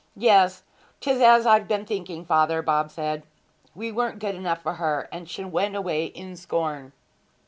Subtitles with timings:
[0.15, 0.63] 'Yes,
[0.99, 3.21] 'tis as I've been thinking, father,' Bob said.
[3.75, 6.91] 'We weren't good enough for her, and she went away in scorn!'